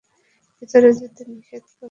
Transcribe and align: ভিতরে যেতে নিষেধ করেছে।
ভিতরে 0.57 0.89
যেতে 0.99 1.21
নিষেধ 1.29 1.63
করেছে। 1.63 1.75